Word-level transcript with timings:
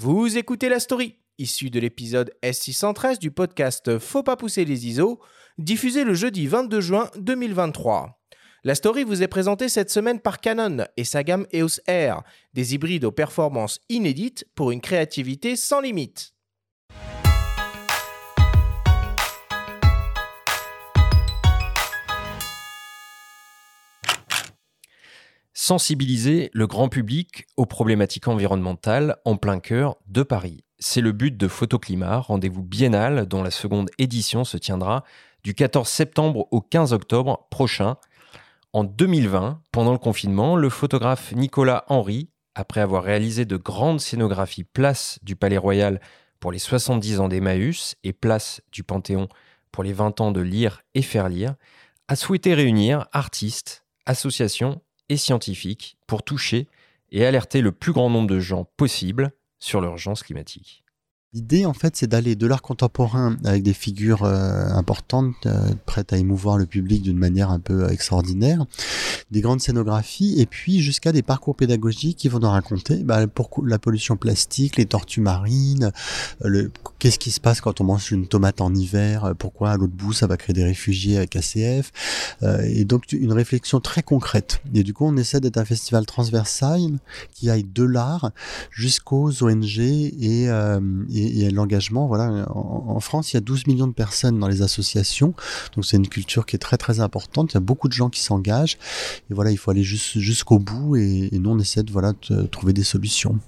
Vous 0.00 0.38
écoutez 0.38 0.68
la 0.68 0.78
story, 0.78 1.16
issue 1.38 1.70
de 1.70 1.80
l'épisode 1.80 2.32
S613 2.44 3.18
du 3.18 3.32
podcast 3.32 3.98
Faut 3.98 4.22
pas 4.22 4.36
pousser 4.36 4.64
les 4.64 4.86
ISO, 4.86 5.18
diffusé 5.58 6.04
le 6.04 6.14
jeudi 6.14 6.46
22 6.46 6.80
juin 6.80 7.10
2023. 7.16 8.22
La 8.62 8.76
story 8.76 9.02
vous 9.02 9.24
est 9.24 9.28
présentée 9.28 9.68
cette 9.68 9.90
semaine 9.90 10.20
par 10.20 10.38
Canon 10.38 10.86
et 10.96 11.02
sa 11.02 11.24
gamme 11.24 11.48
EOS 11.52 11.80
R, 11.88 12.22
des 12.54 12.76
hybrides 12.76 13.06
aux 13.06 13.10
performances 13.10 13.80
inédites 13.88 14.46
pour 14.54 14.70
une 14.70 14.80
créativité 14.80 15.56
sans 15.56 15.80
limite. 15.80 16.32
Sensibiliser 25.58 26.50
le 26.52 26.68
grand 26.68 26.88
public 26.88 27.48
aux 27.56 27.66
problématiques 27.66 28.28
environnementales 28.28 29.16
en 29.24 29.36
plein 29.36 29.58
cœur 29.58 29.96
de 30.06 30.22
Paris. 30.22 30.62
C'est 30.78 31.00
le 31.00 31.10
but 31.10 31.36
de 31.36 31.48
Photoclimat, 31.48 32.20
rendez-vous 32.20 32.62
biennal 32.62 33.26
dont 33.26 33.42
la 33.42 33.50
seconde 33.50 33.90
édition 33.98 34.44
se 34.44 34.56
tiendra 34.56 35.02
du 35.42 35.54
14 35.54 35.88
septembre 35.88 36.46
au 36.52 36.60
15 36.60 36.92
octobre 36.92 37.48
prochain. 37.50 37.96
En 38.72 38.84
2020, 38.84 39.60
pendant 39.72 39.90
le 39.90 39.98
confinement, 39.98 40.54
le 40.54 40.68
photographe 40.70 41.32
Nicolas 41.32 41.84
Henry, 41.88 42.30
après 42.54 42.80
avoir 42.80 43.02
réalisé 43.02 43.44
de 43.44 43.56
grandes 43.56 44.00
scénographies 44.00 44.62
place 44.62 45.18
du 45.24 45.34
Palais 45.34 45.58
Royal 45.58 46.00
pour 46.38 46.52
les 46.52 46.60
70 46.60 47.18
ans 47.18 47.28
d'Emmaüs 47.28 47.96
et 48.04 48.12
place 48.12 48.60
du 48.70 48.84
Panthéon 48.84 49.26
pour 49.72 49.82
les 49.82 49.92
20 49.92 50.20
ans 50.20 50.30
de 50.30 50.40
Lire 50.40 50.82
et 50.94 51.02
Faire 51.02 51.28
Lire, 51.28 51.56
a 52.06 52.14
souhaité 52.14 52.54
réunir 52.54 53.08
artistes, 53.10 53.84
associations 54.06 54.80
et 55.08 55.16
scientifiques 55.16 55.96
pour 56.06 56.22
toucher 56.22 56.68
et 57.10 57.24
alerter 57.24 57.60
le 57.60 57.72
plus 57.72 57.92
grand 57.92 58.10
nombre 58.10 58.28
de 58.28 58.40
gens 58.40 58.68
possible 58.76 59.32
sur 59.58 59.80
l'urgence 59.80 60.22
climatique. 60.22 60.84
L'idée, 61.34 61.66
en 61.66 61.74
fait, 61.74 61.94
c'est 61.94 62.06
d'aller 62.06 62.36
de 62.36 62.46
l'art 62.46 62.62
contemporain 62.62 63.36
avec 63.44 63.62
des 63.62 63.74
figures 63.74 64.24
euh, 64.24 64.66
importantes, 64.70 65.34
euh, 65.44 65.74
prêtes 65.84 66.14
à 66.14 66.16
émouvoir 66.16 66.56
le 66.56 66.64
public 66.64 67.02
d'une 67.02 67.18
manière 67.18 67.50
un 67.50 67.60
peu 67.60 67.90
extraordinaire, 67.92 68.64
des 69.30 69.42
grandes 69.42 69.60
scénographies, 69.60 70.40
et 70.40 70.46
puis 70.46 70.80
jusqu'à 70.80 71.12
des 71.12 71.22
parcours 71.22 71.54
pédagogiques 71.54 72.16
qui 72.16 72.28
vont 72.28 72.38
nous 72.38 72.48
raconter 72.48 73.04
bah, 73.04 73.26
la 73.66 73.78
pollution 73.78 74.16
plastique, 74.16 74.76
les 74.76 74.86
tortues 74.86 75.20
marines, 75.20 75.92
euh, 76.46 76.48
le, 76.48 76.72
qu'est-ce 76.98 77.18
qui 77.18 77.30
se 77.30 77.40
passe 77.40 77.60
quand 77.60 77.80
on 77.80 77.84
mange 77.84 78.10
une 78.12 78.26
tomate 78.26 78.60
en 78.60 78.74
hiver, 78.74 79.34
pourquoi 79.38 79.70
à 79.70 79.76
l'autre 79.76 79.92
bout 79.92 80.12
ça 80.12 80.26
va 80.26 80.36
créer 80.36 80.54
des 80.54 80.64
réfugiés 80.64 81.16
avec 81.16 81.36
ACF, 81.36 81.92
et 82.64 82.84
donc 82.84 83.12
une 83.12 83.32
réflexion 83.32 83.80
très 83.80 84.02
concrète. 84.02 84.60
Et 84.74 84.82
du 84.82 84.94
coup, 84.94 85.04
on 85.06 85.16
essaie 85.16 85.40
d'être 85.40 85.58
un 85.58 85.64
festival 85.64 86.06
transversal 86.06 86.80
qui 87.32 87.50
aille 87.50 87.64
de 87.64 87.84
l'art 87.84 88.30
jusqu'aux 88.70 89.42
ONG 89.42 89.78
et, 89.78 90.44
et 90.44 90.48
et, 91.14 91.50
l'engagement. 91.50 92.06
Voilà, 92.06 92.46
en, 92.50 93.00
France, 93.00 93.32
il 93.32 93.36
y 93.36 93.38
a 93.38 93.40
12 93.40 93.66
millions 93.66 93.86
de 93.86 93.92
personnes 93.92 94.38
dans 94.38 94.48
les 94.48 94.62
associations, 94.62 95.34
donc 95.74 95.84
c'est 95.84 95.96
une 95.96 96.08
culture 96.08 96.46
qui 96.46 96.56
est 96.56 96.58
très 96.58 96.76
très 96.76 97.00
importante. 97.00 97.52
Il 97.52 97.54
y 97.54 97.58
a 97.58 97.60
beaucoup 97.60 97.88
de 97.88 97.92
gens 97.92 98.08
qui 98.08 98.20
s'engagent, 98.20 98.78
et 99.30 99.34
voilà, 99.34 99.50
il 99.50 99.58
faut 99.58 99.70
aller 99.70 99.82
jusqu'au 99.82 100.58
bout, 100.58 100.96
et, 100.96 101.30
nous 101.32 101.50
on 101.50 101.58
essaie 101.58 101.82
de 101.82 101.92
voilà 101.92 102.12
de 102.28 102.42
trouver 102.42 102.72
des 102.72 102.82
solutions. 102.82 103.38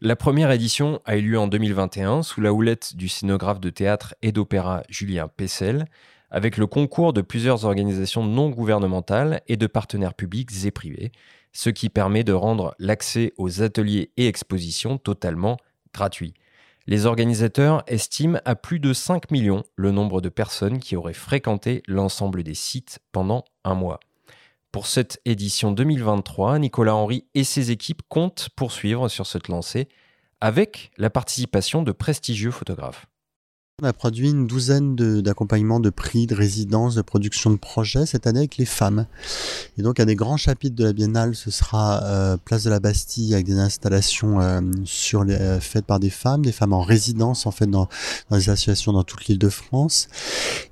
La 0.00 0.16
première 0.16 0.50
édition 0.50 1.00
a 1.04 1.16
eu 1.16 1.22
lieu 1.22 1.38
en 1.38 1.46
2021 1.46 2.22
sous 2.22 2.40
la 2.40 2.52
houlette 2.52 2.96
du 2.96 3.08
scénographe 3.08 3.60
de 3.60 3.70
théâtre 3.70 4.14
et 4.22 4.32
d'opéra 4.32 4.82
Julien 4.88 5.28
Pessel, 5.28 5.86
avec 6.30 6.56
le 6.56 6.66
concours 6.66 7.12
de 7.12 7.22
plusieurs 7.22 7.64
organisations 7.64 8.24
non 8.24 8.50
gouvernementales 8.50 9.40
et 9.46 9.56
de 9.56 9.68
partenaires 9.68 10.14
publics 10.14 10.50
et 10.64 10.72
privés, 10.72 11.12
ce 11.52 11.70
qui 11.70 11.88
permet 11.90 12.24
de 12.24 12.32
rendre 12.32 12.74
l'accès 12.80 13.32
aux 13.38 13.62
ateliers 13.62 14.10
et 14.16 14.26
expositions 14.26 14.98
totalement 14.98 15.58
gratuit. 15.94 16.34
Les 16.86 17.06
organisateurs 17.06 17.84
estiment 17.86 18.40
à 18.44 18.56
plus 18.56 18.80
de 18.80 18.92
5 18.92 19.30
millions 19.30 19.62
le 19.76 19.92
nombre 19.92 20.20
de 20.20 20.28
personnes 20.28 20.80
qui 20.80 20.96
auraient 20.96 21.14
fréquenté 21.14 21.82
l'ensemble 21.86 22.42
des 22.42 22.54
sites 22.54 22.98
pendant 23.12 23.44
un 23.62 23.74
mois. 23.74 24.00
Pour 24.74 24.88
cette 24.88 25.20
édition 25.24 25.70
2023, 25.70 26.58
Nicolas 26.58 26.96
Henry 26.96 27.28
et 27.34 27.44
ses 27.44 27.70
équipes 27.70 28.02
comptent 28.08 28.48
poursuivre 28.56 29.08
sur 29.08 29.24
cette 29.24 29.46
lancée 29.46 29.86
avec 30.40 30.90
la 30.98 31.10
participation 31.10 31.84
de 31.84 31.92
prestigieux 31.92 32.50
photographes. 32.50 33.06
On 33.82 33.86
a 33.86 33.92
produit 33.92 34.30
une 34.30 34.46
douzaine 34.46 34.94
d'accompagnements 34.94 35.80
de, 35.80 35.90
prix, 35.90 36.28
de 36.28 36.34
résidences, 36.36 36.94
de 36.94 37.02
production 37.02 37.50
de 37.50 37.56
projets 37.56 38.06
cette 38.06 38.28
année 38.28 38.38
avec 38.38 38.56
les 38.56 38.66
femmes. 38.66 39.08
Et 39.76 39.82
donc 39.82 39.98
un 39.98 40.04
des 40.04 40.14
grands 40.14 40.36
chapitres 40.36 40.76
de 40.76 40.84
la 40.84 40.92
biennale, 40.92 41.34
ce 41.34 41.50
sera 41.50 42.04
euh, 42.04 42.36
Place 42.36 42.62
de 42.62 42.70
la 42.70 42.78
Bastille 42.78 43.34
avec 43.34 43.46
des 43.46 43.58
installations 43.58 44.40
euh, 44.40 44.60
sur 44.84 45.24
les, 45.24 45.34
euh, 45.34 45.58
faites 45.58 45.86
par 45.86 45.98
des 45.98 46.10
femmes, 46.10 46.44
des 46.44 46.52
femmes 46.52 46.72
en 46.72 46.82
résidence 46.82 47.46
en 47.46 47.50
fait 47.50 47.66
dans, 47.66 47.88
dans 48.30 48.36
des 48.36 48.48
associations 48.48 48.92
dans 48.92 49.02
toute 49.02 49.26
l'île 49.26 49.40
de 49.40 49.48
France. 49.48 50.06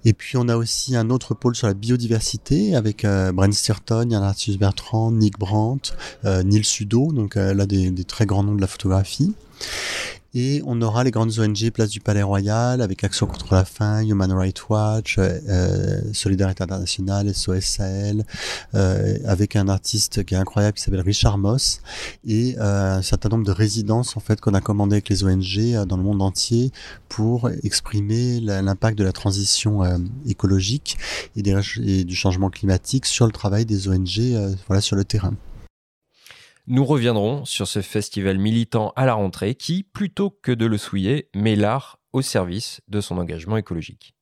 Et 0.04 0.12
puis 0.12 0.36
on 0.36 0.46
a 0.46 0.54
aussi 0.54 0.94
un 0.94 1.10
autre 1.10 1.34
pôle 1.34 1.56
sur 1.56 1.66
la 1.66 1.74
biodiversité 1.74 2.76
avec 2.76 3.04
Bren 3.04 3.52
Stirton, 3.52 4.10
Yann 4.10 4.22
Arthus 4.22 4.58
Bertrand, 4.58 5.10
Nick 5.10 5.40
Brandt, 5.40 5.92
Neil 6.22 6.62
Sudo, 6.62 7.10
donc 7.10 7.34
là 7.34 7.66
des, 7.66 7.90
des 7.90 8.04
très 8.04 8.26
grands 8.26 8.44
noms 8.44 8.54
de 8.54 8.60
la 8.60 8.68
photographie. 8.68 9.34
Et 10.34 10.62
on 10.64 10.80
aura 10.80 11.04
les 11.04 11.10
grandes 11.10 11.38
ONG 11.38 11.70
Place 11.70 11.90
du 11.90 12.00
Palais 12.00 12.22
Royal 12.22 12.80
avec 12.80 13.04
Action 13.04 13.26
contre 13.26 13.54
la 13.54 13.66
faim, 13.66 14.02
Human 14.02 14.32
Rights 14.32 14.68
Watch, 14.70 15.18
euh, 15.18 15.38
euh 15.48 16.00
Solidarité 16.14 16.62
Internationale, 16.62 17.34
SOS 17.34 17.78
euh, 18.74 19.18
avec 19.26 19.56
un 19.56 19.68
artiste 19.68 20.24
qui 20.24 20.34
est 20.34 20.38
incroyable 20.38 20.76
qui 20.76 20.82
s'appelle 20.82 21.00
Richard 21.00 21.36
Moss 21.36 21.80
et 22.26 22.56
euh, 22.58 22.96
un 22.96 23.02
certain 23.02 23.28
nombre 23.28 23.44
de 23.44 23.52
résidences 23.52 24.16
en 24.16 24.20
fait 24.20 24.40
qu'on 24.40 24.54
a 24.54 24.60
commandé 24.60 24.94
avec 24.94 25.10
les 25.10 25.24
ONG 25.24 25.58
euh, 25.58 25.84
dans 25.84 25.98
le 25.98 26.02
monde 26.02 26.22
entier 26.22 26.72
pour 27.08 27.50
exprimer 27.62 28.40
l'impact 28.40 28.96
de 28.96 29.04
la 29.04 29.12
transition 29.12 29.82
écologique 30.26 30.96
et, 31.36 31.42
et, 31.82 32.04
du 32.04 32.16
changement 32.16 32.48
climatique 32.48 33.04
sur 33.04 33.26
le 33.26 33.32
travail 33.32 33.66
des 33.66 33.88
ONG 33.88 34.56
voilà 34.66 34.80
sur 34.80 34.96
le 34.96 35.04
terrain. 35.04 35.34
Nous 36.68 36.84
reviendrons 36.84 37.44
sur 37.44 37.66
ce 37.66 37.82
festival 37.82 38.38
militant 38.38 38.92
à 38.94 39.04
la 39.04 39.14
rentrée 39.14 39.56
qui, 39.56 39.82
plutôt 39.82 40.30
que 40.30 40.52
de 40.52 40.64
le 40.64 40.78
souiller, 40.78 41.28
met 41.34 41.56
l'art 41.56 41.98
au 42.12 42.22
service 42.22 42.80
de 42.86 43.00
son 43.00 43.18
engagement 43.18 43.56
écologique. 43.56 44.14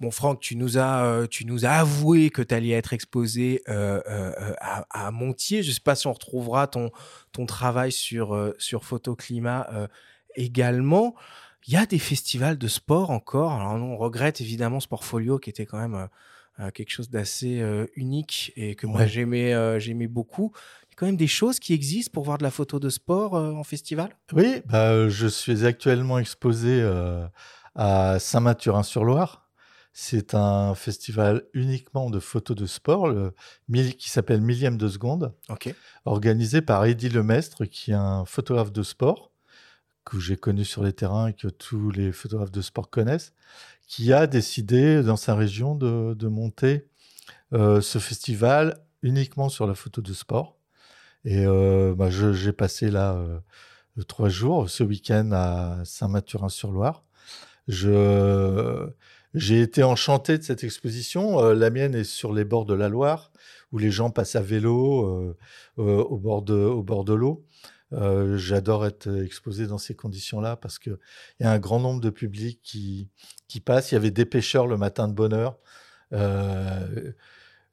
Bon, 0.00 0.10
Franck, 0.10 0.40
tu 0.40 0.56
nous 0.56 0.78
as, 0.78 1.04
euh, 1.04 1.26
tu 1.26 1.44
nous 1.44 1.66
as 1.66 1.72
avoué 1.72 2.30
que 2.30 2.40
tu 2.40 2.54
allais 2.54 2.70
être 2.70 2.94
exposé 2.94 3.62
euh, 3.68 4.00
euh, 4.08 4.54
à, 4.60 5.10
Montier. 5.10 5.62
Je 5.62 5.68
ne 5.68 5.74
sais 5.74 5.80
pas 5.80 5.94
si 5.94 6.06
on 6.06 6.12
retrouvera 6.14 6.68
ton, 6.68 6.90
ton 7.32 7.44
travail 7.44 7.92
sur, 7.92 8.54
sur 8.58 8.82
Photoclimat 8.82 9.68
également. 10.36 11.14
Il 11.66 11.72
y 11.72 11.76
a 11.76 11.86
des 11.86 11.98
festivals 11.98 12.58
de 12.58 12.68
sport 12.68 13.10
encore. 13.10 13.52
Alors, 13.52 13.72
on 13.72 13.96
regrette 13.96 14.40
évidemment 14.40 14.80
Sportfolio 14.80 15.38
qui 15.38 15.48
était 15.48 15.64
quand 15.64 15.78
même 15.78 15.94
euh, 15.94 16.06
euh, 16.60 16.70
quelque 16.70 16.90
chose 16.90 17.08
d'assez 17.08 17.60
euh, 17.60 17.86
unique 17.96 18.52
et 18.54 18.74
que 18.74 18.86
moi 18.86 19.06
j'aimais, 19.06 19.80
j'aimais 19.80 20.06
beaucoup. 20.06 20.52
Il 20.82 20.90
y 20.90 20.92
a 20.92 20.96
quand 20.96 21.06
même 21.06 21.16
des 21.16 21.26
choses 21.26 21.58
qui 21.58 21.72
existent 21.72 22.12
pour 22.12 22.24
voir 22.24 22.36
de 22.36 22.42
la 22.42 22.50
photo 22.50 22.78
de 22.78 22.90
sport 22.90 23.32
en 23.32 23.64
festival? 23.64 24.10
Oui, 24.32 24.60
bah, 24.66 25.08
je 25.08 25.26
suis 25.26 25.64
actuellement 25.64 26.18
exposé 26.18 26.82
à 27.74 28.18
Saint-Mathurin-sur-Loire. 28.18 29.48
C'est 29.96 30.34
un 30.34 30.74
festival 30.74 31.44
uniquement 31.54 32.10
de 32.10 32.18
photos 32.18 32.56
de 32.56 32.66
sport 32.66 33.08
le, 33.08 33.32
qui 33.96 34.10
s'appelle 34.10 34.40
Millième 34.40 34.76
de 34.76 34.88
seconde, 34.88 35.32
organisé 36.04 36.60
par 36.60 36.84
Eddie 36.84 37.08
Lemestre, 37.08 37.64
qui 37.64 37.92
est 37.92 37.94
un 37.94 38.24
photographe 38.24 38.72
de 38.72 38.82
sport 38.82 39.33
que 40.04 40.20
j'ai 40.20 40.36
connu 40.36 40.64
sur 40.64 40.84
les 40.84 40.92
terrains 40.92 41.28
et 41.28 41.32
que 41.32 41.48
tous 41.48 41.90
les 41.90 42.12
photographes 42.12 42.50
de 42.50 42.60
sport 42.60 42.90
connaissent, 42.90 43.32
qui 43.86 44.12
a 44.12 44.26
décidé 44.26 45.02
dans 45.02 45.16
sa 45.16 45.34
région 45.34 45.74
de, 45.74 46.28
monter 46.28 46.86
euh, 47.52 47.80
ce 47.80 47.98
festival 47.98 48.78
uniquement 49.02 49.48
sur 49.48 49.66
la 49.66 49.74
photo 49.74 50.00
de 50.00 50.12
sport. 50.12 50.56
Et 51.24 51.44
euh, 51.46 51.94
bah, 51.94 52.10
j'ai 52.10 52.52
passé 52.52 52.90
là 52.90 53.14
euh, 53.14 53.38
trois 54.06 54.28
jours 54.28 54.68
ce 54.68 54.82
week-end 54.82 55.30
à 55.32 55.78
Saint-Mathurin-sur-Loire. 55.84 57.04
J'ai 57.68 59.60
été 59.60 59.82
enchanté 59.82 60.38
de 60.38 60.42
cette 60.42 60.64
exposition. 60.64 61.40
la 61.50 61.70
mienne 61.70 61.94
est 61.94 62.04
sur 62.04 62.32
les 62.32 62.44
bords 62.44 62.66
de 62.66 62.74
la 62.74 62.88
Loire, 62.88 63.32
où 63.72 63.78
les 63.78 63.90
gens 63.90 64.10
passent 64.10 64.36
à 64.36 64.42
vélo 64.42 65.34
au 65.76 66.18
bord 66.18 66.42
de 66.42 67.14
l'eau. 67.14 67.44
Euh, 67.94 68.36
j'adore 68.36 68.86
être 68.86 69.22
exposé 69.22 69.66
dans 69.66 69.78
ces 69.78 69.94
conditions-là 69.94 70.56
parce 70.56 70.78
qu'il 70.78 70.98
y 71.40 71.44
a 71.44 71.50
un 71.50 71.58
grand 71.58 71.80
nombre 71.80 72.00
de 72.00 72.10
publics 72.10 72.60
qui, 72.62 73.08
qui 73.48 73.60
passent. 73.60 73.92
Il 73.92 73.94
y 73.94 73.98
avait 73.98 74.10
des 74.10 74.24
pêcheurs 74.24 74.66
le 74.66 74.76
matin 74.76 75.08
de 75.08 75.14
bonne 75.14 75.32
heure. 75.32 75.58
Euh, 76.12 77.12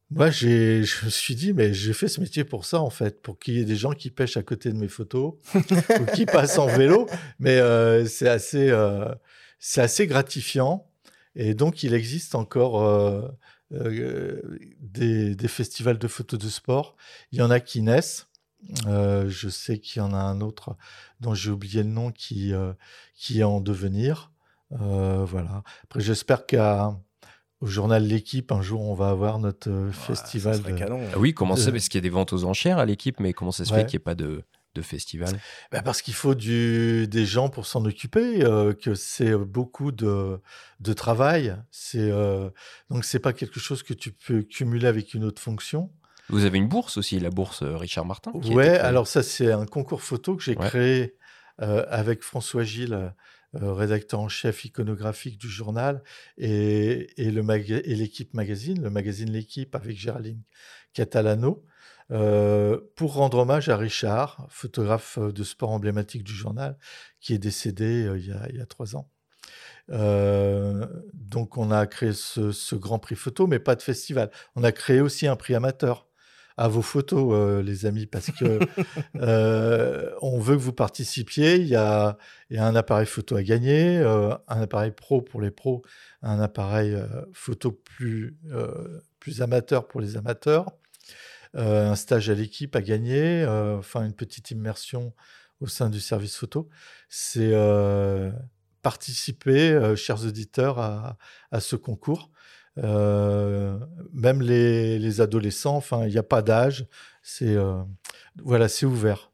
moi, 0.09 0.29
je 0.29 1.05
me 1.05 1.09
suis 1.09 1.35
dit, 1.35 1.53
mais 1.53 1.73
j'ai 1.73 1.93
fait 1.93 2.07
ce 2.07 2.19
métier 2.19 2.43
pour 2.43 2.65
ça, 2.65 2.81
en 2.81 2.89
fait, 2.89 3.21
pour 3.21 3.39
qu'il 3.39 3.55
y 3.55 3.61
ait 3.61 3.65
des 3.65 3.75
gens 3.75 3.91
qui 3.91 4.09
pêchent 4.09 4.37
à 4.37 4.43
côté 4.43 4.69
de 4.69 4.77
mes 4.77 4.89
photos 4.89 5.35
ou 5.55 6.05
qui 6.13 6.25
passent 6.25 6.57
en 6.57 6.67
vélo. 6.67 7.07
Mais 7.39 7.57
euh, 7.57 8.05
c'est 8.05 8.27
assez, 8.27 8.73
c'est 9.59 9.81
assez 9.81 10.07
gratifiant. 10.07 10.87
Et 11.35 11.53
donc, 11.53 11.83
il 11.83 11.93
existe 11.93 12.35
encore 12.35 12.83
euh, 12.83 13.27
euh, 13.73 14.41
des, 14.79 15.35
des 15.35 15.47
festivals 15.47 15.97
de 15.97 16.07
photos 16.07 16.39
de 16.39 16.49
sport. 16.49 16.95
Il 17.31 17.39
y 17.39 17.41
en 17.41 17.49
a 17.49 17.59
qui 17.59 17.81
naissent. 17.81 18.27
Euh, 18.87 19.27
je 19.29 19.49
sais 19.49 19.79
qu'il 19.79 20.01
y 20.01 20.05
en 20.05 20.13
a 20.13 20.17
un 20.19 20.39
autre 20.41 20.77
dont 21.19 21.33
j'ai 21.33 21.49
oublié 21.51 21.83
le 21.83 21.89
nom 21.89 22.11
qui, 22.11 22.53
euh, 22.53 22.73
qui 23.15 23.39
est 23.39 23.43
en 23.43 23.59
devenir. 23.59 24.31
Euh, 24.79 25.25
voilà. 25.25 25.63
Après, 25.83 25.99
j'espère 25.99 26.45
qu'au 26.45 27.65
journal 27.67 28.03
L'équipe, 28.05 28.51
un 28.51 28.61
jour, 28.61 28.81
on 28.81 28.93
va 28.95 29.09
avoir 29.09 29.39
notre 29.39 29.69
Ouais, 29.71 29.91
festival. 29.91 30.61
de- 30.61 30.71
canon. 30.71 31.01
Ah 31.13 31.17
oui, 31.19 31.33
comment 31.33 31.55
de- 31.55 31.59
ça 31.59 31.71
Parce 31.71 31.89
qu'il 31.89 31.97
y 31.97 32.01
a 32.03 32.07
des 32.07 32.09
ventes 32.09 32.33
aux 32.33 32.43
enchères 32.45 32.77
à 32.77 32.85
l'équipe, 32.85 33.19
mais 33.19 33.33
comment 33.33 33.51
ça 33.51 33.65
se 33.65 33.73
Ouais. 33.73 33.79
fait 33.81 33.85
qu'il 33.87 33.97
n'y 33.97 34.01
ait 34.01 34.05
pas 34.05 34.15
de, 34.15 34.43
de 34.75 34.81
festival? 34.81 35.37
Bah, 35.71 35.81
parce 35.81 36.01
qu'il 36.01 36.13
faut 36.13 36.35
du, 36.35 37.07
des 37.07 37.25
gens 37.25 37.49
pour 37.49 37.65
s'en 37.65 37.83
occuper, 37.85 38.43
euh, 38.45 38.73
que 38.73 38.95
c'est 38.95 39.35
beaucoup 39.35 39.91
de, 39.91 40.39
de 40.79 40.93
travail. 40.93 41.55
C'est 41.71 42.09
euh, 42.11 42.49
donc 42.89 43.03
c'est 43.05 43.19
pas 43.19 43.33
quelque 43.33 43.59
chose 43.59 43.83
que 43.83 43.93
tu 43.93 44.11
peux 44.11 44.43
cumuler 44.43 44.87
avec 44.87 45.13
une 45.13 45.23
autre 45.25 45.41
fonction. 45.41 45.91
Vous 46.31 46.45
avez 46.45 46.57
une 46.57 46.67
bourse 46.67 46.97
aussi, 46.97 47.19
la 47.19 47.29
bourse 47.29 47.61
euh, 47.63 47.77
Richard 47.77 48.05
Martin 48.05 48.31
qui 48.41 48.53
Ouais, 48.53 48.77
alors 48.77 49.07
ça 49.07 49.21
c'est 49.23 49.51
un 49.51 49.65
concours 49.65 50.01
photo 50.01 50.35
que 50.35 50.43
j'ai 50.43 50.57
Ouais. 50.57 50.67
créé 50.67 51.15
euh, 51.61 51.85
avec 51.89 52.23
François 52.23 52.63
Gilles, 52.63 53.13
euh, 53.55 53.73
rédacteur 53.73 54.19
en 54.21 54.29
chef 54.29 54.63
iconographique 54.65 55.37
du 55.37 55.49
journal, 55.49 56.01
et, 56.37 57.09
et 57.21 57.29
le 57.31 57.43
maga- 57.43 57.81
et 57.83 57.95
l'équipe 57.95 58.33
magazine, 58.33 58.81
le 58.81 58.89
magazine 58.89 59.29
L'équipe 59.31 59.75
avec 59.75 59.97
Géraldine 59.97 60.41
Catalano, 60.93 61.63
euh, 62.11 62.79
pour 62.95 63.13
rendre 63.13 63.37
hommage 63.39 63.69
à 63.69 63.77
Richard, 63.77 64.47
photographe 64.49 65.19
de 65.19 65.43
sport 65.43 65.69
emblématique 65.71 66.23
du 66.23 66.33
journal, 66.33 66.77
qui 67.19 67.33
est 67.33 67.37
décédé 67.39 68.09
il, 68.17 68.27
y 68.27 68.31
a, 68.31 68.47
il 68.49 68.57
y 68.57 68.61
a 68.61 68.65
trois 68.65 68.95
ans. 68.95 69.09
Euh, 69.89 70.87
donc 71.13 71.57
on 71.57 71.71
a 71.71 71.85
créé 71.87 72.13
ce, 72.13 72.51
ce 72.51 72.75
grand 72.75 72.99
prix 72.99 73.15
photo, 73.15 73.47
mais 73.47 73.59
pas 73.59 73.75
de 73.75 73.81
festival. 73.81 74.31
On 74.55 74.63
a 74.63 74.71
créé 74.71 75.01
aussi 75.01 75.27
un 75.27 75.35
prix 75.35 75.55
amateur 75.55 76.07
à 76.61 76.67
vos 76.67 76.83
photos, 76.83 77.33
euh, 77.33 77.63
les 77.63 77.87
amis, 77.87 78.05
parce 78.05 78.29
que 78.29 78.59
euh, 79.15 80.11
on 80.21 80.39
veut 80.39 80.55
que 80.55 80.61
vous 80.61 80.73
participiez. 80.73 81.55
Il 81.55 81.67
y 81.67 81.75
a, 81.75 82.19
il 82.51 82.57
y 82.57 82.59
a 82.59 82.67
un 82.67 82.75
appareil 82.75 83.07
photo 83.07 83.35
à 83.35 83.41
gagner, 83.41 83.97
euh, 83.97 84.35
un 84.47 84.61
appareil 84.61 84.91
pro 84.91 85.23
pour 85.23 85.41
les 85.41 85.49
pros, 85.49 85.81
un 86.21 86.39
appareil 86.39 86.95
photo 87.33 87.71
plus, 87.71 88.37
plus 89.19 89.41
amateur 89.41 89.87
pour 89.87 90.01
les 90.01 90.17
amateurs, 90.17 90.67
un 91.55 91.95
stage 91.95 92.29
à 92.29 92.35
l'équipe 92.35 92.75
à 92.75 92.83
gagner, 92.83 93.43
enfin 93.47 94.05
une 94.05 94.13
petite 94.13 94.51
immersion 94.51 95.13
au 95.61 95.67
sein 95.67 95.89
du 95.89 95.99
service 95.99 96.35
photo. 96.35 96.69
C'est 97.09 97.53
participer, 98.83 99.95
chers 99.95 100.23
auditeurs, 100.25 100.77
à, 100.77 101.17
à 101.49 101.59
ce 101.59 101.75
concours. 101.75 102.29
Euh, 102.77 103.77
même 104.13 104.41
les, 104.41 104.97
les 104.99 105.21
adolescents, 105.21 105.75
enfin, 105.75 106.05
il 106.05 106.11
n'y 106.11 106.17
a 106.17 106.23
pas 106.23 106.41
d'âge. 106.41 106.87
C'est 107.21 107.55
euh, 107.55 107.81
voilà, 108.43 108.67
c'est 108.69 108.85
ouvert. 108.85 109.31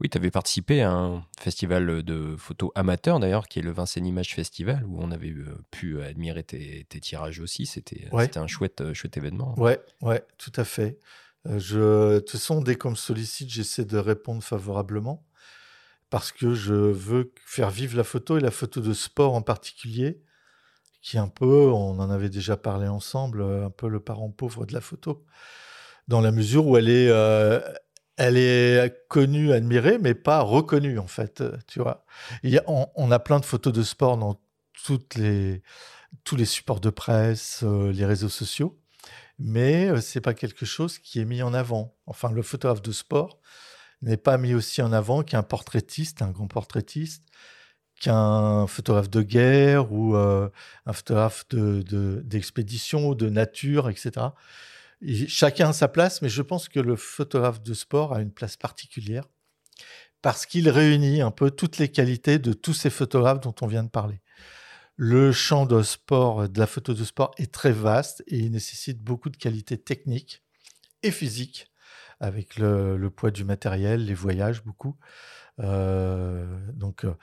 Oui, 0.00 0.08
tu 0.08 0.16
avais 0.16 0.30
participé 0.30 0.82
à 0.82 0.92
un 0.92 1.24
festival 1.40 2.04
de 2.04 2.36
photos 2.38 2.70
amateurs 2.76 3.18
d'ailleurs, 3.18 3.48
qui 3.48 3.58
est 3.58 3.62
le 3.62 3.72
Vincennes 3.72 4.06
Image 4.06 4.32
Festival, 4.34 4.84
où 4.86 5.02
on 5.02 5.10
avait 5.10 5.30
euh, 5.30 5.58
pu 5.72 6.00
admirer 6.00 6.44
tes, 6.44 6.86
tes 6.88 7.00
tirages 7.00 7.40
aussi. 7.40 7.66
C'était 7.66 8.08
Ouais. 8.12 8.36
un 8.38 8.46
chouette, 8.46 8.92
chouette 8.92 9.16
événement. 9.16 9.58
Ouais, 9.58 9.80
ouais, 10.02 10.22
tout 10.38 10.52
à 10.54 10.64
fait. 10.64 10.98
Je, 11.44 12.14
de 12.14 12.18
toute 12.20 12.30
façon, 12.30 12.60
dès 12.62 12.76
qu'on 12.76 12.90
me 12.90 12.94
sollicite, 12.96 13.48
j'essaie 13.50 13.84
de 13.84 13.98
répondre 13.98 14.42
favorablement 14.42 15.24
parce 16.10 16.30
que 16.32 16.54
je 16.54 16.74
veux 16.74 17.32
faire 17.44 17.70
vivre 17.70 17.96
la 17.96 18.04
photo 18.04 18.38
et 18.38 18.40
la 18.40 18.50
photo 18.50 18.80
de 18.80 18.92
sport 18.92 19.34
en 19.34 19.42
particulier, 19.42 20.20
qui 21.00 21.16
est 21.16 21.20
un 21.20 21.28
peu, 21.28 21.70
on 21.70 21.98
en 21.98 22.10
avait 22.10 22.28
déjà 22.28 22.56
parlé 22.56 22.88
ensemble, 22.88 23.40
euh, 23.40 23.66
un 23.66 23.70
peu 23.70 23.88
le 23.88 24.00
parent 24.00 24.30
pauvre 24.30 24.66
de 24.66 24.72
la 24.72 24.80
photo, 24.80 25.24
dans 26.08 26.20
la 26.20 26.32
mesure 26.32 26.66
où 26.66 26.76
elle 26.76 26.88
est, 26.88 27.08
euh, 27.08 27.60
elle 28.16 28.36
est 28.36 29.06
connue, 29.08 29.52
admirée, 29.52 29.98
mais 29.98 30.14
pas 30.14 30.40
reconnue 30.40 30.98
en 30.98 31.06
fait. 31.06 31.42
Tu 31.66 31.80
vois, 31.80 32.04
on, 32.66 33.10
a 33.10 33.18
plein 33.18 33.40
de 33.40 33.44
photos 33.44 33.72
de 33.72 33.82
sport 33.82 34.16
dans 34.16 34.40
les, 35.16 35.62
tous 36.24 36.36
les 36.36 36.44
supports 36.44 36.80
de 36.80 36.90
presse, 36.90 37.60
euh, 37.64 37.92
les 37.92 38.06
réseaux 38.06 38.28
sociaux 38.28 38.78
mais 39.38 39.88
euh, 39.88 40.00
c'est 40.00 40.20
pas 40.20 40.34
quelque 40.34 40.66
chose 40.66 40.98
qui 40.98 41.20
est 41.20 41.24
mis 41.24 41.42
en 41.42 41.54
avant. 41.54 41.96
Enfin, 42.06 42.30
le 42.30 42.42
photographe 42.42 42.82
de 42.82 42.92
sport 42.92 43.40
n'est 44.02 44.16
pas 44.16 44.38
mis 44.38 44.54
aussi 44.54 44.82
en 44.82 44.92
avant 44.92 45.22
qu'un 45.22 45.42
portraitiste, 45.42 46.22
un 46.22 46.30
grand 46.30 46.48
portraitiste, 46.48 47.24
qu'un 48.00 48.66
photographe 48.66 49.10
de 49.10 49.22
guerre 49.22 49.92
ou 49.92 50.16
euh, 50.16 50.48
un 50.86 50.92
photographe 50.92 51.46
de- 51.50 51.82
de- 51.82 52.22
d'expédition, 52.24 53.14
de, 53.14 53.28
nature, 53.28 53.88
etc. 53.90 54.34
Et 55.02 55.26
chacun 55.28 55.70
a 55.70 55.72
sa 55.72 55.88
place, 55.88 56.22
mais 56.22 56.28
je 56.28 56.42
pense 56.42 56.68
que 56.68 56.80
le 56.80 56.96
photographe 56.96 57.62
de 57.62 57.74
sport 57.74 58.12
a 58.14 58.20
une 58.20 58.32
place 58.32 58.56
particulière 58.56 59.24
parce 60.22 60.46
qu'il 60.46 60.68
réunit 60.68 61.20
un 61.20 61.30
peu 61.30 61.50
toutes 61.50 61.78
les 61.78 61.88
qualités 61.88 62.38
de 62.38 62.52
tous 62.52 62.74
ces 62.74 62.90
photographes 62.90 63.40
dont 63.40 63.54
on 63.60 63.66
vient 63.66 63.84
de 63.84 63.88
parler. 63.88 64.20
Le 64.96 65.30
champ 65.30 65.64
de 65.64 65.82
sport, 65.82 66.48
de 66.48 66.58
la 66.58 66.66
photo 66.66 66.92
de 66.92 67.04
sport 67.04 67.30
est 67.38 67.52
très 67.52 67.70
vaste 67.70 68.24
et 68.26 68.38
il 68.38 68.50
nécessite 68.50 69.00
beaucoup 69.00 69.30
de 69.30 69.36
qualités 69.36 69.78
techniques 69.78 70.42
et 71.04 71.12
physiques 71.12 71.70
avec 72.20 72.56
le, 72.56 72.96
le 72.96 73.10
poids 73.10 73.30
du 73.30 73.44
matériel, 73.44 74.04
les 74.04 74.14
voyages, 74.14 74.64
beaucoup. 74.64 74.96
Euh, 75.60 76.58
donc, 76.72 77.04
euh, 77.04 77.14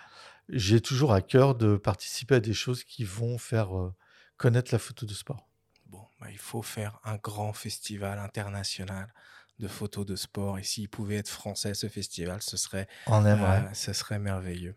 j'ai 0.49 0.81
toujours 0.81 1.13
à 1.13 1.21
cœur 1.21 1.55
de 1.55 1.77
participer 1.77 2.35
à 2.35 2.39
des 2.39 2.53
choses 2.53 2.83
qui 2.83 3.03
vont 3.03 3.37
faire 3.37 3.69
connaître 4.37 4.71
la 4.73 4.79
photo 4.79 5.05
de 5.05 5.13
sport. 5.13 5.49
Bon, 5.85 6.07
bah, 6.19 6.27
il 6.31 6.37
faut 6.37 6.61
faire 6.61 6.99
un 7.03 7.17
grand 7.17 7.53
festival 7.53 8.19
international 8.19 9.13
de 9.59 9.67
photos 9.67 10.05
de 10.05 10.15
sport. 10.15 10.57
Et 10.59 10.63
s'il 10.63 10.89
pouvait 10.89 11.15
être 11.17 11.29
français, 11.29 11.73
ce 11.73 11.87
festival, 11.87 12.41
ce 12.41 12.57
serait, 12.57 12.87
On 13.07 13.25
aimerait. 13.25 13.65
euh, 13.69 13.73
ce 13.73 13.93
serait 13.93 14.19
merveilleux. 14.19 14.75